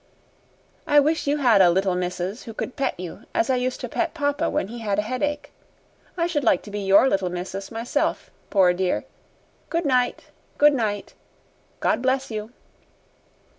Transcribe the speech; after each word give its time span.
"I 0.87 0.99
wish 0.99 1.27
you 1.27 1.37
had 1.37 1.61
a 1.61 1.69
'Little 1.69 1.93
Missus' 1.93 2.45
who 2.45 2.55
could 2.55 2.75
pet 2.75 2.99
you 2.99 3.25
as 3.35 3.51
I 3.51 3.55
used 3.55 3.79
to 3.81 3.87
pet 3.87 4.15
papa 4.15 4.49
when 4.49 4.69
he 4.69 4.79
had 4.79 4.97
a 4.97 5.03
headache. 5.03 5.51
I 6.17 6.25
should 6.25 6.43
like 6.43 6.63
to 6.63 6.71
be 6.71 6.79
your 6.79 7.07
'Little 7.07 7.29
Missus' 7.29 7.69
myself, 7.69 8.31
poor 8.49 8.73
dear! 8.73 9.05
Good 9.69 9.85
night 9.85 10.31
good 10.57 10.73
night. 10.73 11.13
God 11.81 12.01
bless 12.01 12.31
you!" 12.31 12.51